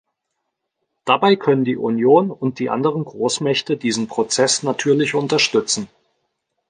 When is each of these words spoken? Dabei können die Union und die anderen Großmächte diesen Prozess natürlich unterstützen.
Dabei 1.05 1.35
können 1.35 1.63
die 1.63 1.77
Union 1.77 2.31
und 2.31 2.57
die 2.57 2.71
anderen 2.71 3.05
Großmächte 3.05 3.77
diesen 3.77 4.07
Prozess 4.07 4.63
natürlich 4.63 5.13
unterstützen. 5.13 5.89